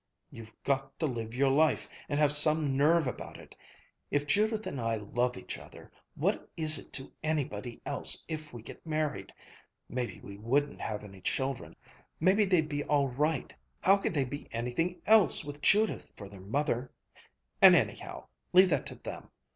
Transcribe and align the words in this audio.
You've 0.31 0.55
got 0.63 0.97
to 0.97 1.05
live 1.05 1.35
your 1.35 1.51
life, 1.51 1.87
and 2.09 2.19
have 2.19 2.31
some 2.33 2.75
nerve 2.75 3.05
about 3.05 3.37
it! 3.37 3.55
If 4.09 4.25
Judith 4.25 4.65
and 4.65 4.81
I 4.81 4.95
love 4.95 5.37
each 5.37 5.59
other, 5.59 5.91
what 6.15 6.49
is 6.57 6.79
it 6.79 6.91
to 6.93 7.11
anybody 7.21 7.83
else 7.85 8.23
if 8.27 8.51
we 8.51 8.63
get 8.63 8.83
married? 8.83 9.31
Maybe 9.87 10.19
we 10.19 10.37
wouldn't 10.39 10.81
have 10.81 11.03
any 11.03 11.21
children. 11.21 11.75
Maybe 12.19 12.45
they'd 12.45 12.67
be 12.67 12.83
all 12.85 13.09
right 13.09 13.53
how 13.79 13.97
could 13.97 14.15
they 14.15 14.25
be 14.25 14.47
anything 14.51 14.99
else 15.05 15.45
with 15.45 15.61
Judith 15.61 16.11
for 16.15 16.27
their 16.27 16.41
mother? 16.41 16.91
And 17.61 17.75
anyhow, 17.75 18.25
leave 18.53 18.71
that 18.71 18.87
to 18.87 18.95
them! 18.95 19.29